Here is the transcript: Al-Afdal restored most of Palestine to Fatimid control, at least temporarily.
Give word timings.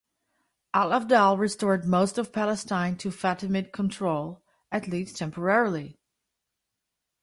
Al-Afdal 0.73 1.37
restored 1.37 1.85
most 1.85 2.17
of 2.17 2.33
Palestine 2.33 2.97
to 2.97 3.09
Fatimid 3.11 3.71
control, 3.71 4.41
at 4.71 4.87
least 4.87 5.15
temporarily. 5.17 5.99